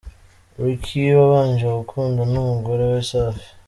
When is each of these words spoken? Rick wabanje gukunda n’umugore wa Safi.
Rick 0.61 0.85
wabanje 1.19 1.65
gukunda 1.77 2.21
n’umugore 2.31 2.83
wa 2.91 3.01
Safi. 3.09 3.47